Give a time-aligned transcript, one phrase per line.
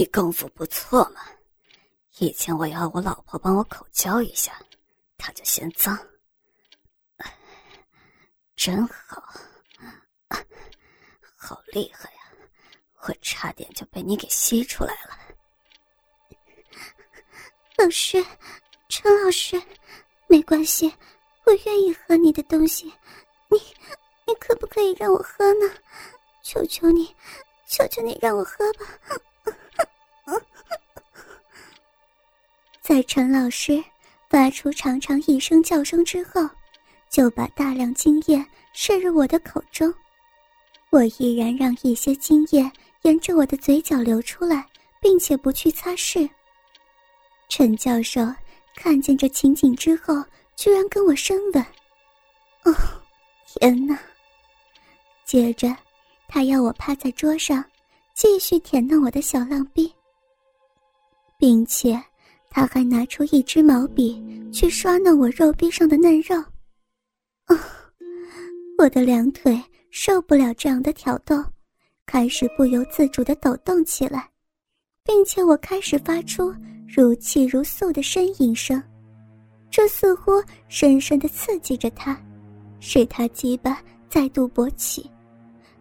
[0.00, 1.20] 你功夫不错嘛。
[2.20, 4.58] 以前我要我老婆帮我口交一下，
[5.18, 5.94] 她就嫌脏。
[8.56, 9.22] 真好，
[11.36, 12.20] 好厉害呀！
[13.02, 15.18] 我差点就被你给吸出来了。
[17.76, 18.24] 老师，
[18.88, 19.62] 陈老师，
[20.28, 20.90] 没关系，
[21.44, 22.86] 我愿意喝你的东西。
[23.50, 23.58] 你，
[24.26, 25.70] 你可不可以让我喝呢？
[26.42, 27.14] 求求你，
[27.66, 28.86] 求求你让我喝吧。
[32.90, 33.80] 在陈老师
[34.28, 36.40] 发出长长一声叫声之后，
[37.08, 39.94] 就把大量精液射入我的口中。
[40.90, 42.68] 我依然让一些精液
[43.02, 44.66] 沿着我的嘴角流出来，
[45.00, 46.28] 并且不去擦拭。
[47.48, 48.22] 陈教授
[48.74, 50.24] 看见这情景之后，
[50.56, 51.64] 居然跟我深吻。
[52.64, 52.74] 哦，
[53.46, 53.96] 天哪！
[55.24, 55.76] 接着，
[56.26, 57.64] 他要我趴在桌上，
[58.14, 59.94] 继续舔弄我的小浪逼，
[61.38, 61.96] 并且。
[62.50, 64.20] 他还拿出一支毛笔
[64.52, 66.36] 去刷弄我肉壁上的嫩肉，
[67.44, 67.56] 啊！
[68.76, 69.58] 我的两腿
[69.90, 71.42] 受不了这样的挑逗，
[72.06, 74.28] 开始不由自主的抖动起来，
[75.04, 76.52] 并且我开始发出
[76.88, 78.82] 如泣如诉的呻吟声，
[79.70, 80.32] 这似乎
[80.68, 82.20] 深深的刺激着他，
[82.80, 85.08] 使他鸡巴再度勃起。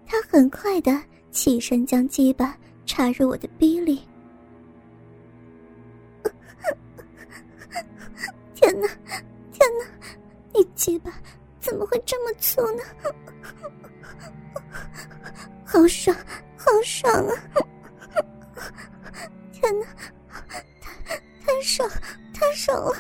[0.06, 4.02] 他很快的起身将鸡巴插入我的逼里。
[8.60, 8.88] 天哪，
[9.54, 9.86] 天哪！
[10.54, 11.10] 你鸡巴
[11.62, 12.84] 怎么会这么粗呢？
[15.64, 16.14] 好爽，
[16.58, 17.34] 好爽啊！
[19.54, 19.86] 天哪，
[20.50, 21.16] 太
[21.46, 21.90] 太爽，
[22.34, 22.94] 太爽了！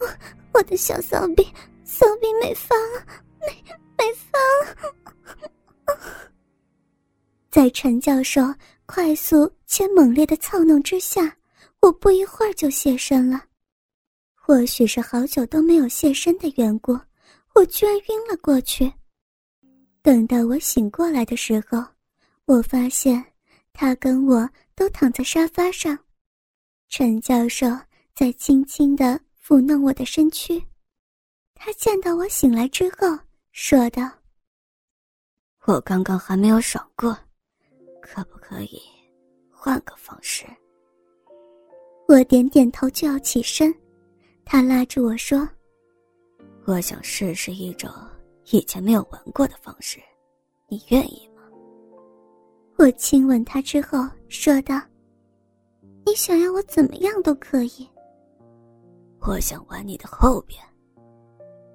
[0.00, 0.06] 我
[0.52, 1.50] 我的小骚逼，
[1.82, 3.02] 骚逼没发了，
[3.40, 3.64] 没
[3.96, 5.96] 没发了！
[7.50, 8.42] 在陈教授
[8.84, 11.34] 快速且猛烈的操弄之下，
[11.80, 13.44] 我不一会儿就现身了。
[14.48, 16.98] 或许是好久都没有现身的缘故，
[17.54, 18.90] 我居然晕了过去。
[20.00, 21.84] 等到我醒过来的时候，
[22.46, 23.22] 我发现
[23.74, 25.98] 他跟我都躺在沙发上，
[26.88, 27.66] 陈教授
[28.14, 30.58] 在轻轻地抚弄我的身躯。
[31.54, 33.18] 他见到我醒来之后，
[33.52, 34.10] 说道
[35.66, 37.14] ：“我刚刚还没有爽过，
[38.00, 38.80] 可不可以
[39.50, 40.46] 换个方式？”
[42.08, 43.70] 我点点头，就要起身。
[44.50, 45.46] 他拉住我说
[46.64, 47.90] ：“我想试试一种
[48.50, 50.00] 以前没有玩过的方式，
[50.68, 51.42] 你愿意吗？”
[52.78, 54.80] 我亲吻他之后说道
[56.06, 57.86] ：“你想要我怎么样都可以。”
[59.20, 60.58] 我想玩你的后边。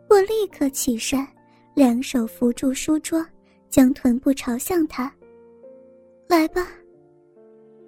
[0.09, 1.23] 我立刻起身，
[1.75, 3.23] 两手扶住书桌，
[3.69, 5.13] 将臀部朝向他。
[6.27, 6.67] 来吧。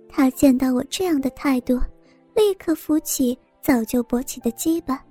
[0.08, 1.74] 他见到我这样的态度，
[2.36, 3.36] 立刻扶起。
[3.66, 5.04] 早就勃起的鸡巴，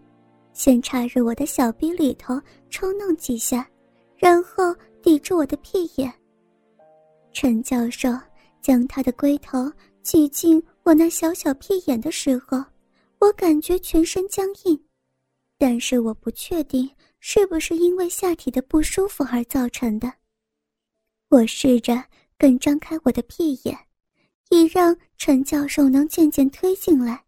[0.53, 3.69] 先插入我的小臂里头抽弄几下，
[4.17, 4.73] 然后
[5.03, 6.15] 抵住我的屁眼。
[7.33, 8.09] 陈教授
[8.63, 9.69] 将他的龟头
[10.05, 12.65] 挤进我那小小屁眼的时候，
[13.19, 14.81] 我感觉全身僵硬，
[15.59, 16.89] 但是我不确定
[17.19, 20.13] 是不是因为下体的不舒服而造成的。
[21.29, 22.05] 我试着
[22.39, 23.77] 更张开我的屁眼，
[24.51, 27.21] 以让陈教授能渐渐推进来。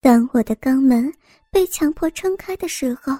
[0.00, 1.12] 当我的肛门
[1.50, 3.16] 被强迫撑开的时候，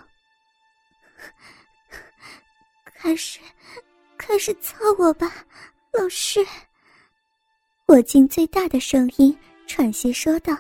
[2.85, 3.41] 开始，
[4.17, 5.45] 开始操我吧，
[5.93, 6.45] 老师。
[7.87, 9.37] 我尽最大的声音
[9.67, 10.57] 喘息说道：“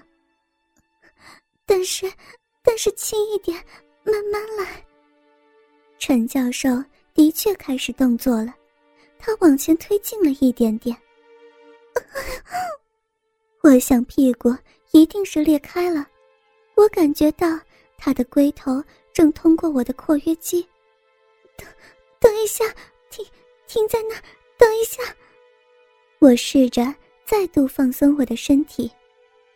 [1.64, 2.10] 但是，
[2.62, 3.56] 但是轻一点，
[4.02, 4.84] 慢慢来。”
[5.98, 6.68] 陈教授
[7.14, 8.54] 的确开始动作了，
[9.18, 10.96] 他往前推进了一点点。
[13.68, 14.54] 我想屁股。
[14.92, 16.08] 一定是裂开了，
[16.74, 17.46] 我感觉到
[17.98, 20.66] 他的龟头正通过我的括约肌。
[21.58, 21.68] 等，
[22.18, 22.64] 等一下，
[23.10, 23.22] 停，
[23.66, 24.14] 停在那，
[24.56, 25.02] 等一下。
[26.20, 26.82] 我试着
[27.26, 28.90] 再度放松我的身体，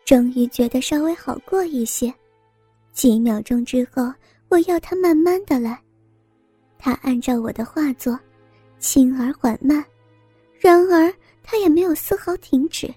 [0.05, 2.13] 终于觉得稍微好过一些。
[2.91, 4.13] 几秒钟之后，
[4.49, 5.81] 我要他慢慢的来。
[6.77, 8.17] 他按照我的话做，
[8.77, 9.83] 轻而缓慢，
[10.59, 11.11] 然而
[11.41, 12.93] 他也没有丝毫停止。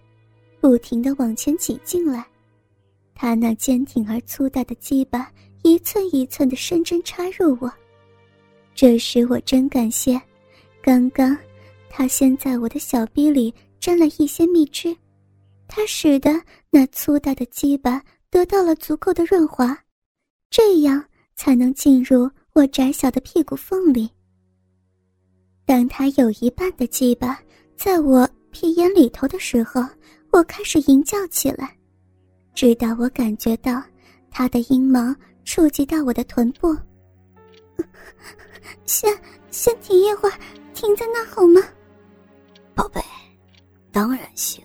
[0.67, 2.27] 不停的往前挤进来，
[3.15, 5.31] 他那坚挺而粗大的鸡巴
[5.63, 7.73] 一寸一寸的深针插入我。
[8.75, 10.21] 这时我真感谢，
[10.83, 11.39] 刚刚
[11.89, 14.93] 他先在我的小逼里沾了一些蜜汁，
[15.69, 16.33] 他使得
[16.69, 19.79] 那粗大的鸡巴得到了足够的润滑，
[20.51, 21.01] 这样
[21.37, 24.11] 才能进入我窄小的屁股缝里。
[25.65, 27.41] 当他有一半的鸡巴
[27.77, 29.81] 在我屁眼里头的时候。
[30.37, 31.75] 我开始吟叫起来，
[32.53, 33.83] 直到我感觉到
[34.31, 35.17] 他的阴毛
[35.47, 36.77] 触及到我的臀部。
[38.85, 39.11] 先
[39.51, 40.39] 先停一会儿，
[40.75, 41.63] 停在那好吗？
[42.75, 43.01] 宝贝，
[43.91, 44.63] 当然行。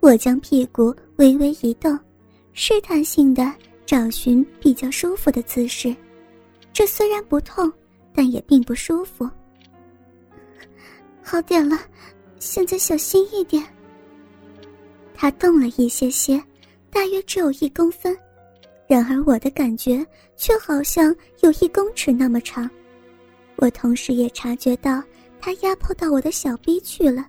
[0.00, 1.96] 我将屁股微微一动，
[2.52, 3.48] 试探性的
[3.86, 5.94] 找寻比较舒服的姿势。
[6.72, 7.72] 这虽然不痛，
[8.12, 9.30] 但也并不舒服。
[11.22, 11.78] 好点了，
[12.40, 13.64] 现在小心一点。
[15.22, 16.42] 他动了一些些，
[16.90, 18.18] 大约只有一公分，
[18.88, 20.04] 然而我的感觉
[20.36, 22.68] 却好像有一公尺那么长。
[23.54, 25.00] 我同时也察觉到
[25.40, 27.24] 他压迫到我的小臂去了。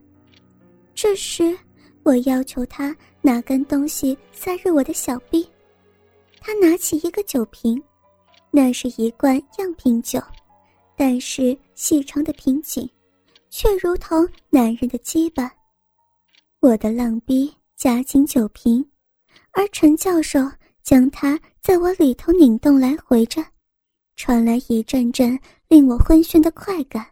[0.95, 1.55] 这时。
[2.01, 5.47] 我要求他拿根东西塞入我的小臂，
[6.41, 7.81] 他拿起一个酒瓶，
[8.51, 10.19] 那是一罐样品酒，
[10.97, 12.89] 但是细长的瓶颈，
[13.49, 15.49] 却如同男人的鸡巴。
[16.59, 17.49] 我的浪逼
[17.83, 18.89] 夹紧酒瓶，
[19.51, 20.39] 而陈教授
[20.83, 23.45] 将它在我里头拧动来回着，
[24.15, 25.37] 传来一阵阵
[25.67, 27.05] 令我昏眩的快感。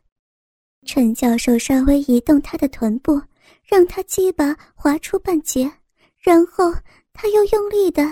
[0.85, 3.21] 陈教授稍微移动他的臀部。
[3.65, 5.69] 让他鸡巴滑出半截，
[6.17, 6.73] 然后
[7.11, 8.03] 他又用力的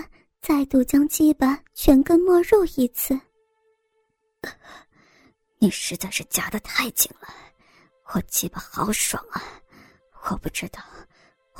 [0.42, 3.18] 再度将鸡巴全根没入一次。
[5.58, 7.28] 你实在是夹得太紧了，
[8.12, 9.42] 我鸡巴好爽啊！
[10.30, 10.82] 我不知道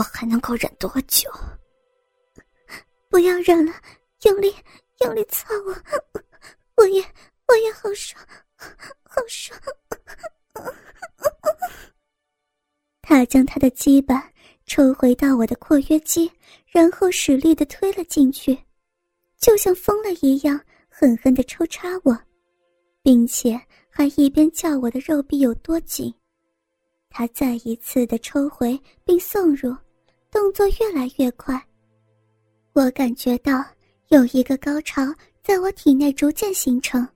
[0.00, 1.30] 我还能够忍多久。
[3.10, 3.74] 不要忍了，
[4.22, 4.50] 用力
[5.00, 5.76] 用力操我！
[6.76, 7.04] 我也
[7.46, 8.18] 我也好爽，
[9.02, 9.60] 好爽！
[13.02, 14.26] 他将他的鸡巴
[14.64, 16.32] 抽回到我的括约肌，
[16.68, 18.58] 然后使力的推了进去，
[19.38, 20.58] 就像疯了一样，
[20.88, 22.18] 狠狠的抽插我，
[23.02, 23.60] 并且
[23.90, 26.14] 还一边叫我的肉壁有多紧。
[27.10, 29.76] 他再一次的抽回并送入，
[30.30, 31.60] 动作越来越快。
[32.72, 33.64] 我感觉到
[34.08, 35.02] 有一个高潮
[35.42, 37.06] 在我体内逐渐形成，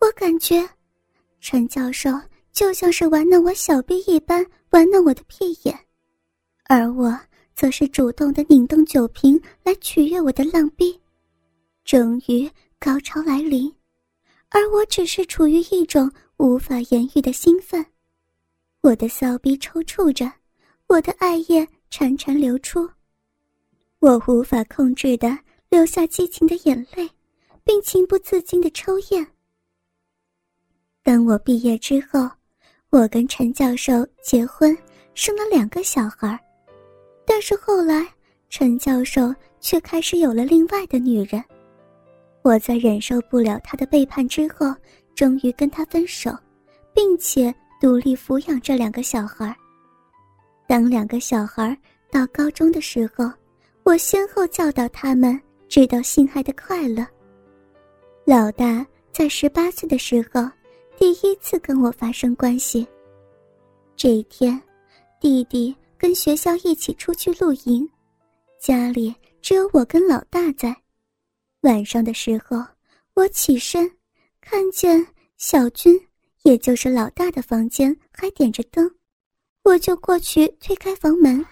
[0.00, 0.68] 我感觉
[1.40, 2.10] 陈教授
[2.52, 4.44] 就像是玩弄我小臂一般。
[4.70, 5.78] 玩弄我的屁眼，
[6.64, 7.16] 而我
[7.54, 11.00] 则是主动的拧动酒瓶来取悦我的浪逼。
[11.84, 12.50] 终于
[12.80, 13.72] 高潮来临，
[14.48, 17.86] 而我只是处于一种无法言喻的兴奋。
[18.80, 20.28] 我的骚逼抽搐着，
[20.88, 21.64] 我的艾叶
[21.94, 22.90] 潺潺流出，
[24.00, 25.38] 我无法控制的
[25.68, 27.08] 流下激情的眼泪，
[27.62, 29.24] 并情不自禁的抽烟。
[31.04, 32.28] 等我毕业之后。
[32.90, 34.76] 我跟陈教授结婚，
[35.14, 36.38] 生了两个小孩，
[37.26, 38.06] 但是后来
[38.48, 41.42] 陈教授却开始有了另外的女人。
[42.42, 44.72] 我在忍受不了他的背叛之后，
[45.16, 46.30] 终于跟他分手，
[46.94, 49.52] 并且独立抚养这两个小孩。
[50.66, 51.76] 当两个小孩
[52.10, 53.30] 到高中的时候，
[53.82, 57.06] 我先后教导他们知道性爱的快乐。
[58.24, 60.48] 老大在十八岁的时候。
[60.96, 62.86] 第一次跟我发生关系。
[63.96, 64.62] 这一天，
[65.20, 67.84] 弟弟跟学校一起出去露营，
[68.60, 69.12] 家里
[69.42, 70.72] 只有我跟老大在。
[71.62, 72.64] 晚上的时候，
[73.14, 73.90] 我起身，
[74.40, 75.04] 看见
[75.36, 76.00] 小军，
[76.44, 78.88] 也就是老大的房间还点着灯，
[79.64, 81.44] 我就过去推开房门。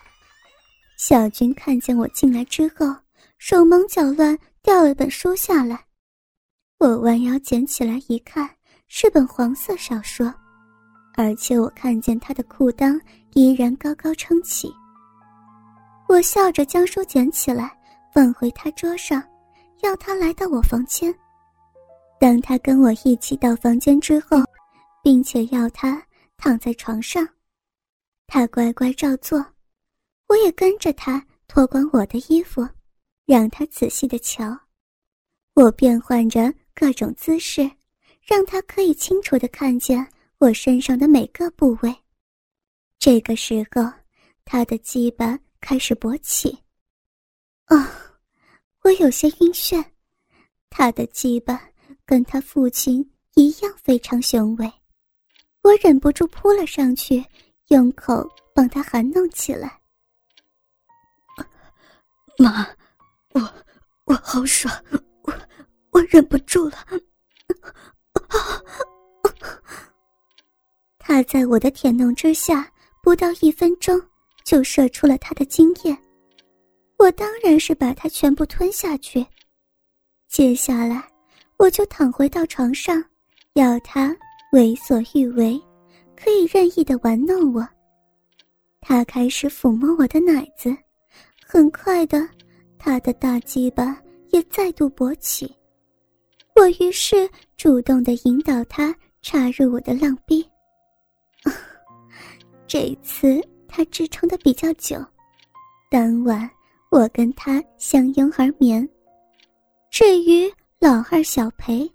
[0.99, 2.95] 小军看见我进来之后，
[3.39, 5.83] 手忙脚乱掉了本书下来，
[6.79, 8.49] 我弯腰捡起来一看。
[8.95, 10.33] 是本黄色小说，
[11.15, 13.01] 而且我看见他的裤裆
[13.33, 14.71] 依然高高撑起。
[16.07, 17.75] 我笑着将书捡起来，
[18.13, 19.25] 放回他桌上，
[19.81, 21.13] 要他来到我房间。
[22.21, 24.45] 当他跟我一起到房间之后，
[25.03, 26.03] 并且要他
[26.37, 27.27] 躺在床上，
[28.35, 29.45] 他乖乖照做。
[30.27, 32.67] 我也跟着他脱光我的衣服，
[33.27, 34.59] 让他仔细的瞧。
[35.53, 37.71] 我变换着各种姿势。
[38.25, 40.07] 让他可以清楚的看见
[40.39, 41.95] 我身上的每个部位。
[42.97, 43.93] 这个时候，
[44.45, 46.57] 他的鸡巴开始勃起。
[47.65, 47.93] 啊，
[48.83, 49.85] 我有些晕眩。
[50.71, 51.69] 他的鸡巴
[52.07, 54.73] 跟他父亲一样非常雄伟，
[55.63, 57.23] 我忍不住扑了上去，
[57.69, 59.81] 用口帮他含弄起来。
[62.39, 62.67] 妈，
[63.33, 63.55] 我
[64.05, 64.73] 我好爽，
[65.23, 65.33] 我
[65.91, 66.79] 我忍不住了。
[70.99, 72.71] 他在我的舔弄之下，
[73.03, 74.01] 不到一分钟
[74.45, 75.97] 就射出了他的精液，
[76.99, 79.25] 我当然是把它全部吞下去。
[80.29, 81.07] 接下来，
[81.59, 83.03] 我就躺回到床上，
[83.53, 84.17] 要他
[84.53, 85.61] 为所欲为，
[86.23, 87.67] 可以任意的玩弄我。
[88.81, 90.73] 他开始抚摸我的奶子，
[91.45, 92.29] 很快的，
[92.79, 94.01] 他的大鸡巴
[94.31, 95.53] 也再度勃起。
[96.55, 100.47] 我于是主动的引导他插入我的浪逼。
[102.69, 104.97] 这次他支撑的比较久，
[105.91, 106.49] 当晚
[106.91, 108.89] 我跟他相拥而眠。
[109.91, 110.49] 至于
[110.79, 111.91] 老二小裴，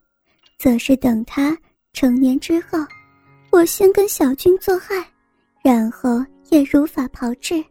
[0.57, 1.57] 则是等他
[1.93, 2.79] 成年之后，
[3.51, 5.05] 我先跟小军做爱，
[5.63, 7.63] 然后也如法炮制，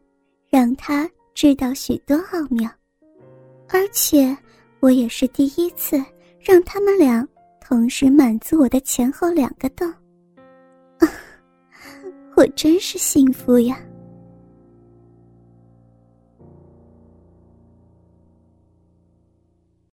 [0.49, 2.69] 让他知道许多奥妙。
[3.69, 4.37] 而且
[4.81, 6.03] 我也是第一次
[6.41, 7.27] 让他们俩
[7.61, 9.89] 同时满足我的前后两个洞。
[10.99, 11.09] 啊，
[12.37, 13.79] 我真是幸福呀！